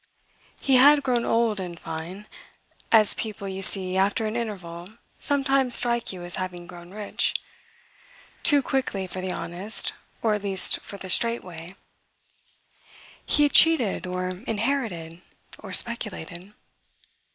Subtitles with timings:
[0.59, 2.25] He had grown old, in fine,
[2.91, 4.89] as people you see after an interval
[5.19, 7.35] sometimes strike you as having grown rich
[8.41, 9.93] too quickly for the honest,
[10.23, 11.75] or at least for the straight, way.
[13.27, 15.21] He had cheated or inherited
[15.59, 16.51] or speculated.